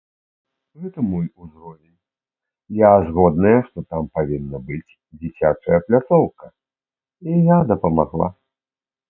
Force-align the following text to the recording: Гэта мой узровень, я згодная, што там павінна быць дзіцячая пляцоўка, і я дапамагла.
Гэта 0.83 0.99
мой 1.09 1.25
узровень, 1.43 1.91
я 2.77 2.89
згодная, 3.09 3.51
што 3.67 3.77
там 3.93 4.09
павінна 4.21 4.57
быць 4.71 4.95
дзіцячая 5.19 5.79
пляцоўка, 5.91 6.45
і 7.29 7.39
я 7.55 7.61
дапамагла. 7.75 8.33